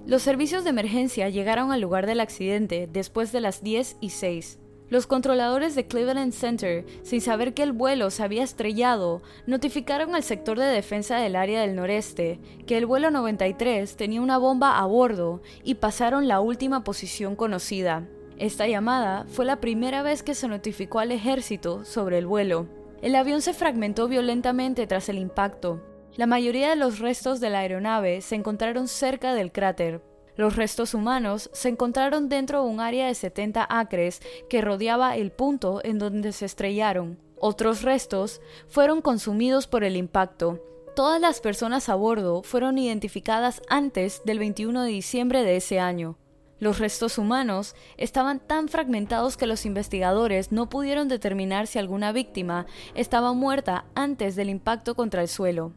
Los 0.07 0.23
servicios 0.23 0.65
de 0.65 0.71
emergencia 0.71 1.29
llegaron 1.29 1.71
al 1.71 1.81
lugar 1.81 2.07
del 2.07 2.21
accidente 2.21 2.89
después 2.93 3.31
de 3.33 3.41
las 3.41 3.63
10 3.63 3.99
y 4.01 4.11
6. 4.11 4.59
Los 4.93 5.07
controladores 5.07 5.75
de 5.75 5.87
Cleveland 5.87 6.35
Center, 6.35 6.85
sin 7.03 7.23
saber 7.23 7.55
que 7.55 7.63
el 7.63 7.73
vuelo 7.73 8.11
se 8.11 8.23
había 8.23 8.43
estrellado, 8.43 9.23
notificaron 9.47 10.15
al 10.15 10.23
sector 10.23 10.59
de 10.59 10.67
defensa 10.67 11.17
del 11.17 11.35
área 11.35 11.63
del 11.63 11.77
noreste 11.77 12.41
que 12.67 12.77
el 12.77 12.85
vuelo 12.85 13.11
93 13.11 13.97
tenía 13.97 14.21
una 14.21 14.37
bomba 14.37 14.79
a 14.79 14.85
bordo 14.85 15.41
y 15.65 15.77
pasaron 15.77 16.29
la 16.29 16.41
última 16.41 16.85
posición 16.85 17.37
conocida. 17.37 18.07
Esta 18.43 18.67
llamada 18.67 19.25
fue 19.29 19.45
la 19.45 19.61
primera 19.61 20.03
vez 20.03 20.25
que 20.25 20.35
se 20.35 20.49
notificó 20.49 20.99
al 20.99 21.13
ejército 21.13 21.85
sobre 21.85 22.19
el 22.19 22.27
vuelo. 22.27 22.67
El 23.01 23.15
avión 23.15 23.41
se 23.41 23.55
fragmentó 23.55 24.09
violentamente 24.09 24.89
tras 24.89 25.09
el 25.09 25.19
impacto. 25.19 25.81
La 26.17 26.27
mayoría 26.27 26.71
de 26.71 26.75
los 26.75 26.99
restos 26.99 27.39
de 27.39 27.51
la 27.51 27.61
aeronave 27.61 28.21
se 28.21 28.35
encontraron 28.35 28.89
cerca 28.89 29.33
del 29.33 29.53
cráter, 29.53 30.03
los 30.35 30.57
restos 30.57 30.93
humanos 30.93 31.51
se 31.53 31.69
encontraron 31.69 32.29
dentro 32.29 32.65
de 32.65 32.69
un 32.69 32.81
área 32.81 33.07
de 33.07 33.15
70 33.15 33.65
acres 33.71 34.21
que 34.51 34.61
rodeaba 34.61 35.17
el 35.17 35.31
punto 35.31 35.81
en 35.85 36.01
donde 36.01 36.33
se 36.33 36.47
estrellaron. 36.47 37.21
Otros 37.39 37.83
restos 37.83 38.41
fueron 38.67 39.03
consumidos 39.03 39.69
por 39.69 39.85
el 39.85 39.97
impacto. 39.97 40.59
Todas 40.97 41.21
las 41.21 41.41
personas 41.41 41.89
a 41.89 41.95
bordo 41.95 42.43
fueron 42.43 42.77
identificadas 42.77 43.63
antes 43.69 44.21
del 44.25 44.41
21 44.41 44.83
de 44.83 44.91
diciembre 44.91 45.45
de 45.45 45.59
ese 45.59 45.79
año. 45.79 46.19
Los 46.63 46.79
restos 46.79 47.19
humanos 47.19 47.75
estaban 47.97 48.39
tan 48.39 48.69
fragmentados 48.69 49.37
que 49.37 49.49
los 49.49 49.67
investigadores 49.67 50.53
no 50.53 50.69
pudieron 50.69 51.09
determinar 51.09 51.67
si 51.67 51.81
alguna 51.81 52.13
víctima 52.13 52.67
estaba 52.95 53.33
muerta 53.33 53.85
antes 53.97 54.37
del 54.37 54.49
impacto 54.49 54.95
contra 54.95 55.23
el 55.23 55.27
suelo. 55.27 55.73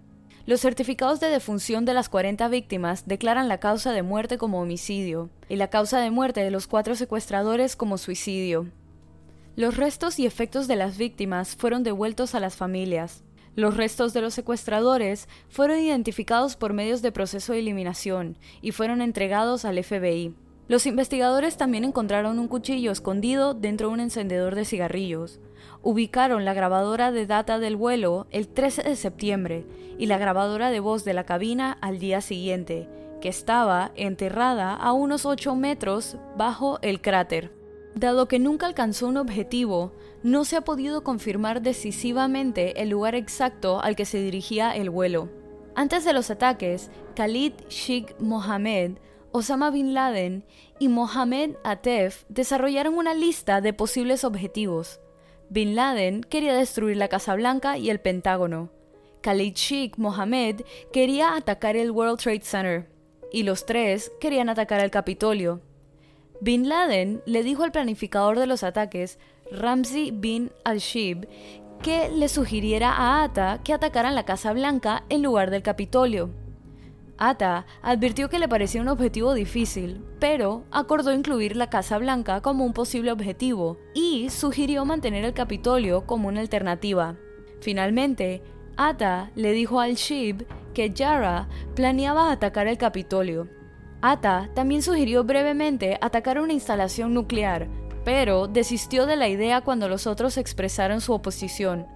Los 0.46 0.62
certificados 0.62 1.20
de 1.20 1.30
defunción 1.30 1.86
de 1.86 1.96
las 1.96 2.08
40 2.08 2.48
víctimas 2.50 3.08
declaran 3.08 3.48
la 3.48 3.60
causa 3.60 3.94
de 3.94 4.04
muerte 4.04 4.38
como 4.38 4.62
homicidio 4.62 5.32
y 5.50 5.56
la 5.56 5.72
causa 5.72 6.00
de 6.02 6.12
muerte 6.12 6.44
de 6.44 6.52
los 6.52 6.68
cuatro 6.68 6.94
secuestradores 6.94 7.76
como 7.76 7.98
suicidio. 7.98 8.68
Los 9.56 9.78
restos 9.78 10.20
y 10.20 10.28
efectos 10.28 10.68
de 10.68 10.76
las 10.76 11.00
víctimas 11.00 11.56
fueron 11.56 11.82
devueltos 11.82 12.36
a 12.36 12.40
las 12.40 12.58
familias. 12.58 13.24
Los 13.56 13.76
restos 13.76 14.14
de 14.14 14.22
los 14.22 14.36
secuestradores 14.36 15.30
fueron 15.50 15.80
identificados 15.80 16.56
por 16.56 16.74
medios 16.74 17.02
de 17.02 17.12
proceso 17.12 17.54
de 17.54 17.60
eliminación 17.62 18.38
y 18.62 18.70
fueron 18.70 19.02
entregados 19.02 19.66
al 19.66 19.84
FBI. 19.84 20.36
Los 20.68 20.88
investigadores 20.88 21.58
también 21.58 21.84
encontraron 21.84 22.40
un 22.40 22.48
cuchillo 22.48 22.92
escondido 22.92 23.54
dentro 23.54 23.88
de 23.88 23.94
un 23.94 24.00
encendedor 24.00 24.56
de 24.56 24.66
cigarrillos. 24.66 25.40
Ubicaron 25.84 26.44
la 26.44 26.56
grabadora 26.56 27.12
de 27.12 27.28
data 27.28 27.60
del 27.60 27.76
vuelo 27.76 28.26
el 28.32 28.48
13 28.48 28.82
de 28.82 28.96
septiembre 28.96 29.66
y 30.00 30.08
la 30.08 30.18
grabadora 30.18 30.72
de 30.72 30.80
voz 30.80 31.06
de 31.06 31.14
la 31.14 31.24
cabina 31.24 31.78
al 31.82 32.00
día 32.00 32.20
siguiente, 32.22 32.90
que 33.22 33.30
estaba 33.30 33.92
enterrada 33.96 34.74
a 34.74 34.92
unos 34.92 35.28
8 35.28 35.56
metros 35.56 36.18
bajo 36.36 36.80
el 36.82 37.00
cráter. 37.00 37.52
Dado 37.94 38.28
que 38.28 38.40
nunca 38.40 38.66
alcanzó 38.66 39.08
un 39.08 39.18
objetivo, 39.18 39.94
no 40.24 40.46
se 40.46 40.58
ha 40.58 40.62
podido 40.62 41.04
confirmar 41.04 41.62
decisivamente 41.62 42.82
el 42.82 42.90
lugar 42.90 43.14
exacto 43.14 43.82
al 43.82 43.96
que 43.96 44.06
se 44.06 44.20
dirigía 44.20 44.76
el 44.76 44.90
vuelo. 44.90 45.30
Antes 45.76 46.04
de 46.06 46.14
los 46.14 46.32
ataques, 46.32 46.90
Khalid 47.16 47.54
Sheikh 47.70 48.20
Mohammed, 48.20 48.94
Osama 49.36 49.70
Bin 49.70 49.94
Laden 49.94 50.46
y 50.80 50.88
Mohammed 50.88 51.58
Atef 51.66 52.24
desarrollaron 52.30 52.98
una 52.98 53.14
lista 53.14 53.60
de 53.60 53.74
posibles 53.74 54.24
objetivos. 54.24 55.02
Bin 55.50 55.76
Laden 55.76 56.22
quería 56.22 56.54
destruir 56.54 56.96
la 56.96 57.10
Casa 57.10 57.36
Blanca 57.36 57.78
y 57.78 57.90
el 57.90 58.00
Pentágono. 58.00 58.70
Khalid 59.20 59.56
Sheikh 59.56 59.98
Mohammed 59.98 60.62
quería 60.94 61.36
atacar 61.36 61.76
el 61.76 61.92
World 61.92 62.18
Trade 62.18 62.44
Center. 62.44 62.90
Y 63.30 63.44
los 63.44 63.66
tres 63.66 64.10
querían 64.22 64.48
atacar 64.48 64.80
el 64.80 64.90
Capitolio. 64.90 65.60
Bin 66.40 66.70
Laden 66.70 67.22
le 67.26 67.44
dijo 67.44 67.64
al 67.64 67.74
planificador 67.74 68.40
de 68.40 68.48
los 68.48 68.64
ataques, 68.64 69.20
Ramzi 69.52 70.12
bin 70.12 70.50
al-Shib, 70.64 71.28
que 71.84 72.08
le 72.08 72.30
sugiriera 72.30 72.94
a 72.94 73.26
Ata 73.26 73.60
que 73.66 73.74
atacaran 73.74 74.16
la 74.16 74.24
Casa 74.24 74.54
Blanca 74.54 75.04
en 75.10 75.24
lugar 75.24 75.52
del 75.52 75.62
Capitolio. 75.62 76.45
Ata 77.18 77.66
advirtió 77.82 78.30
que 78.30 78.40
le 78.40 78.48
parecía 78.48 78.82
un 78.82 78.90
objetivo 78.90 79.34
difícil, 79.34 80.04
pero 80.20 80.66
acordó 80.72 81.14
incluir 81.14 81.56
la 81.56 81.70
Casa 81.70 81.98
Blanca 81.98 82.42
como 82.42 82.66
un 82.66 82.74
posible 82.74 83.12
objetivo 83.12 83.78
y 83.94 84.30
sugirió 84.30 84.86
mantener 84.86 85.24
el 85.24 85.34
Capitolio 85.34 86.06
como 86.06 86.28
una 86.28 86.42
alternativa. 86.42 87.16
Finalmente, 87.62 88.44
Ata 88.78 89.32
le 89.36 89.54
dijo 89.54 89.80
al 89.80 89.96
Shib 89.96 90.46
que 90.74 90.90
Yara 90.90 91.48
planeaba 91.74 92.32
atacar 92.32 92.68
el 92.68 92.78
Capitolio 92.78 93.48
Ata 94.08 94.52
también 94.54 94.84
sugirió 94.84 95.24
brevemente 95.24 95.98
atacar 96.00 96.40
una 96.40 96.54
instalación 96.54 97.16
nuclear, 97.16 97.68
pero 98.04 98.48
desistió 98.48 99.08
de 99.08 99.16
la 99.16 99.28
idea 99.28 99.62
cuando 99.62 99.90
los 99.90 100.06
otros 100.06 100.38
expresaron 100.38 101.02
su 101.02 101.12
oposición. 101.12 101.88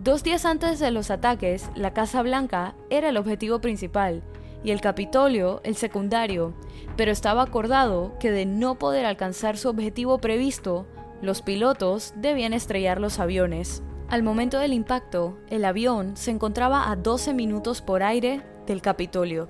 Dos 0.00 0.24
días 0.24 0.44
antes 0.44 0.80
de 0.80 0.90
los 0.90 1.10
ataques, 1.10 1.70
la 1.76 1.94
Casa 1.94 2.20
Blanca 2.22 2.74
era 2.90 3.08
el 3.08 3.16
objetivo 3.16 3.60
principal 3.60 4.22
y 4.64 4.72
el 4.72 4.80
Capitolio 4.80 5.60
el 5.62 5.76
secundario, 5.76 6.52
pero 6.96 7.12
estaba 7.12 7.42
acordado 7.42 8.18
que 8.18 8.32
de 8.32 8.44
no 8.44 8.78
poder 8.78 9.06
alcanzar 9.06 9.56
su 9.56 9.68
objetivo 9.68 10.18
previsto, 10.18 10.86
los 11.22 11.42
pilotos 11.42 12.12
debían 12.16 12.52
estrellar 12.52 13.00
los 13.00 13.20
aviones. 13.20 13.82
Al 14.08 14.22
momento 14.22 14.58
del 14.58 14.72
impacto, 14.72 15.38
el 15.48 15.64
avión 15.64 16.16
se 16.16 16.32
encontraba 16.32 16.90
a 16.90 16.96
12 16.96 17.32
minutos 17.32 17.80
por 17.80 18.02
aire 18.02 18.42
del 18.66 18.82
Capitolio. 18.82 19.48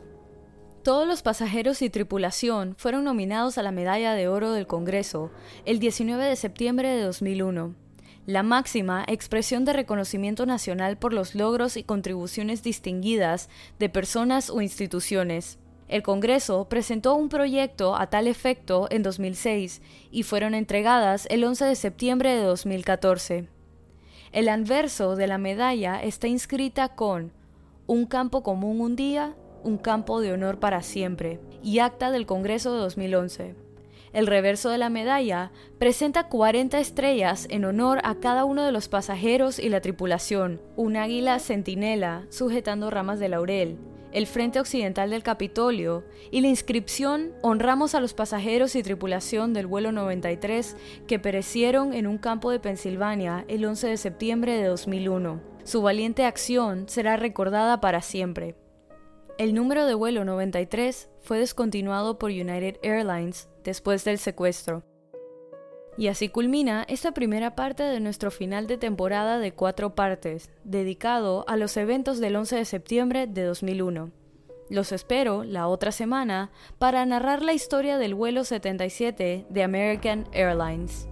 Todos 0.83 1.09
los 1.09 1.23
pasajeros 1.23 1.81
y 1.81 1.89
tripulación 1.89 2.75
fueron 2.77 3.05
nominados 3.05 3.57
a 3.57 3.63
la 3.63 3.73
Medalla 3.73 4.13
de 4.13 4.29
Oro 4.29 4.53
del 4.53 4.67
Congreso 4.67 5.31
el 5.65 5.79
19 5.79 6.23
de 6.27 6.37
septiembre 6.37 6.91
de 6.91 7.03
2001, 7.03 7.75
la 8.27 8.43
máxima 8.43 9.05
expresión 9.07 9.65
de 9.65 9.75
reconocimiento 9.75 10.47
nacional 10.47 10.97
por 10.97 11.13
los 11.13 11.35
logros 11.35 11.77
y 11.77 11.85
contribuciones 11.85 12.63
distinguidas 12.63 13.51
de 13.79 13.89
personas 13.89 14.49
o 14.51 14.63
instituciones. 14.63 15.59
El 15.89 16.03
Congreso 16.03 16.67
presentó 16.69 17.15
un 17.15 17.29
proyecto 17.29 17.97
a 17.97 18.09
tal 18.09 18.27
efecto 18.27 18.89
en 18.91 19.03
2006 19.03 19.83
y 20.11 20.23
fueron 20.23 20.55
entregadas 20.55 21.27
el 21.31 21.45
11 21.45 21.67
de 21.67 21.75
septiembre 21.75 22.35
de 22.35 22.43
2014. 22.43 23.49
El 24.33 24.49
anverso 24.49 25.17
de 25.17 25.27
la 25.27 25.39
medalla 25.39 26.03
está 26.03 26.27
inscrita 26.27 26.95
con 26.95 27.33
un 27.87 28.07
campo 28.07 28.43
común 28.43 28.81
un 28.81 28.97
día 28.97 29.35
un 29.63 29.79
campo 29.79 30.21
de 30.21 30.33
honor 30.33 30.59
para 30.59 30.83
siempre 30.83 31.41
y 31.63 31.79
acta 31.79 32.11
del 32.11 32.27
Congreso 32.27 32.73
de 32.73 32.79
2011. 32.81 33.64
El 34.15 34.29
reverso 34.29 34.71
de 34.71 34.79
la 34.79 34.91
medalla 34.91 35.51
presenta 35.79 36.29
40 36.29 36.79
estrellas 36.79 37.49
en 37.51 37.65
honor 37.65 38.01
a 38.05 38.15
cada 38.15 38.45
uno 38.45 38.63
de 38.63 38.71
los 38.71 38.89
pasajeros 38.89 39.59
y 39.59 39.69
la 39.69 39.81
tripulación, 39.81 40.63
un 40.77 40.97
águila 40.97 41.41
centinela 41.41 42.25
sujetando 42.31 42.91
ramas 42.91 43.19
de 43.19 43.29
laurel, 43.29 43.77
el 44.13 44.29
frente 44.29 44.61
occidental 44.61 45.11
del 45.11 45.25
Capitolio 45.25 46.05
y 46.31 46.43
la 46.43 46.47
inscripción 46.47 47.33
Honramos 47.43 47.97
a 47.97 48.01
los 48.01 48.15
pasajeros 48.15 48.77
y 48.77 48.85
tripulación 48.85 49.53
del 49.53 49.67
vuelo 49.67 49.91
93 49.91 50.77
que 51.09 51.19
perecieron 51.19 51.93
en 51.93 52.07
un 52.07 52.19
campo 52.19 52.53
de 52.53 52.61
Pensilvania 52.61 53.45
el 53.49 53.65
11 53.65 53.89
de 53.89 53.97
septiembre 53.97 54.53
de 54.53 54.69
2001. 54.69 55.41
Su 55.65 55.83
valiente 55.83 56.25
acción 56.25 56.89
será 56.89 57.17
recordada 57.17 57.81
para 57.81 58.01
siempre. 58.01 58.55
El 59.37 59.53
número 59.53 59.85
de 59.85 59.95
vuelo 59.95 60.25
93 60.25 61.09
fue 61.23 61.41
descontinuado 61.41 62.21
por 62.21 62.31
United 62.31 62.77
Airlines 62.85 63.49
después 63.65 64.05
del 64.05 64.19
secuestro. 64.19 64.85
Y 65.99 66.07
así 66.07 66.29
culmina 66.29 66.85
esta 66.89 67.13
primera 67.13 67.57
parte 67.57 67.83
de 67.83 67.99
nuestro 67.99 68.31
final 68.31 68.69
de 68.69 68.79
temporada 68.79 69.41
de 69.41 69.53
cuatro 69.53 69.97
partes, 69.97 70.51
dedicado 70.63 71.45
a 71.49 71.57
los 71.57 71.77
eventos 71.77 72.21
del 72.21 72.37
11 72.37 72.57
de 72.57 72.65
septiembre 72.65 73.27
de 73.27 73.43
2001. 73.43 74.13
Los 74.71 74.93
espero 74.93 75.43
la 75.43 75.67
otra 75.67 75.91
semana 75.91 76.53
para 76.79 77.05
narrar 77.05 77.43
la 77.43 77.55
historia 77.55 77.99
del 77.99 78.15
vuelo 78.15 78.45
77 78.45 79.47
de 79.49 79.63
American 79.65 80.29
Airlines. 80.33 81.09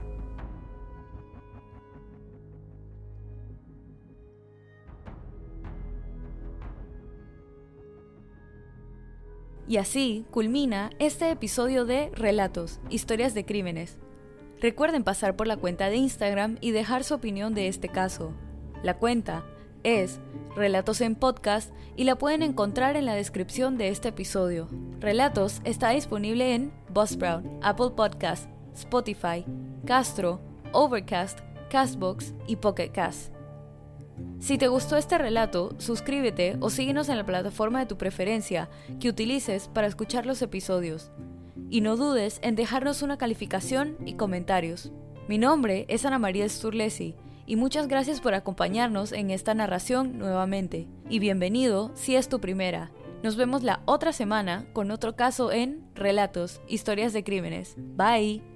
Y 9.72 9.78
así 9.78 10.26
culmina 10.30 10.90
este 10.98 11.30
episodio 11.30 11.86
de 11.86 12.10
Relatos, 12.14 12.78
Historias 12.90 13.32
de 13.32 13.46
Crímenes. 13.46 13.96
Recuerden 14.60 15.02
pasar 15.02 15.34
por 15.34 15.46
la 15.46 15.56
cuenta 15.56 15.88
de 15.88 15.96
Instagram 15.96 16.58
y 16.60 16.72
dejar 16.72 17.04
su 17.04 17.14
opinión 17.14 17.54
de 17.54 17.68
este 17.68 17.88
caso. 17.88 18.34
La 18.82 18.98
cuenta 18.98 19.46
es 19.82 20.20
Relatos 20.54 21.00
en 21.00 21.14
Podcast 21.14 21.72
y 21.96 22.04
la 22.04 22.16
pueden 22.16 22.42
encontrar 22.42 22.96
en 22.98 23.06
la 23.06 23.14
descripción 23.14 23.78
de 23.78 23.88
este 23.88 24.08
episodio. 24.08 24.68
Relatos 25.00 25.62
está 25.64 25.88
disponible 25.88 26.54
en 26.54 26.70
Buzzsprout, 26.90 27.46
Apple 27.62 27.92
Podcast, 27.96 28.50
Spotify, 28.74 29.42
Castro, 29.86 30.38
Overcast, 30.72 31.40
Castbox 31.70 32.34
y 32.46 32.56
Pocket 32.56 32.90
Cast. 32.90 33.32
Si 34.38 34.58
te 34.58 34.68
gustó 34.68 34.96
este 34.96 35.18
relato, 35.18 35.74
suscríbete 35.78 36.56
o 36.60 36.68
síguenos 36.68 37.08
en 37.08 37.16
la 37.16 37.24
plataforma 37.24 37.78
de 37.78 37.86
tu 37.86 37.96
preferencia 37.96 38.68
que 38.98 39.08
utilices 39.08 39.68
para 39.68 39.86
escuchar 39.86 40.26
los 40.26 40.42
episodios. 40.42 41.12
Y 41.70 41.80
no 41.80 41.96
dudes 41.96 42.40
en 42.42 42.56
dejarnos 42.56 43.02
una 43.02 43.18
calificación 43.18 43.96
y 44.04 44.14
comentarios. 44.14 44.92
Mi 45.28 45.38
nombre 45.38 45.86
es 45.88 46.04
Ana 46.04 46.18
María 46.18 46.48
Sturlesi 46.48 47.14
y 47.46 47.56
muchas 47.56 47.88
gracias 47.88 48.20
por 48.20 48.34
acompañarnos 48.34 49.12
en 49.12 49.30
esta 49.30 49.54
narración 49.54 50.18
nuevamente. 50.18 50.88
Y 51.08 51.18
bienvenido 51.18 51.90
si 51.94 52.16
es 52.16 52.28
tu 52.28 52.40
primera. 52.40 52.90
Nos 53.22 53.36
vemos 53.36 53.62
la 53.62 53.82
otra 53.84 54.12
semana 54.12 54.66
con 54.72 54.90
otro 54.90 55.14
caso 55.14 55.52
en 55.52 55.84
Relatos, 55.94 56.60
Historias 56.66 57.12
de 57.12 57.22
Crímenes. 57.22 57.76
Bye. 57.76 58.51